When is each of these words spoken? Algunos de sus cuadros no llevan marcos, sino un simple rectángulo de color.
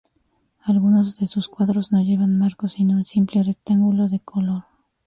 Algunos 0.63 1.15
de 1.17 1.27
sus 1.27 1.47
cuadros 1.47 1.91
no 1.91 2.01
llevan 2.01 2.39
marcos, 2.39 2.73
sino 2.73 2.95
un 2.95 3.05
simple 3.05 3.43
rectángulo 3.43 4.07
de 4.07 4.19
color. 4.19 4.63